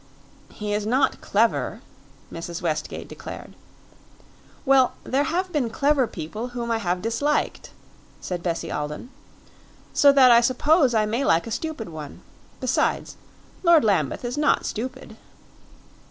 "He 0.49 0.73
is 0.73 0.87
not 0.87 1.21
clever," 1.21 1.81
Mrs. 2.33 2.59
Westgate 2.59 3.07
declared. 3.07 3.55
"Well, 4.65 4.93
there 5.03 5.25
have 5.25 5.51
been 5.51 5.69
clever 5.69 6.07
people 6.07 6.47
whom 6.47 6.71
I 6.71 6.79
have 6.79 7.03
disliked," 7.03 7.69
said 8.19 8.41
Bessie 8.41 8.71
Alden; 8.71 9.11
"so 9.93 10.11
that 10.11 10.31
I 10.31 10.41
suppose 10.41 10.95
I 10.95 11.05
may 11.05 11.23
like 11.23 11.45
a 11.45 11.51
stupid 11.51 11.89
one. 11.89 12.23
Besides, 12.59 13.15
Lord 13.61 13.83
Lambeth 13.83 14.25
is 14.25 14.39
not 14.39 14.65
stupid." 14.65 15.17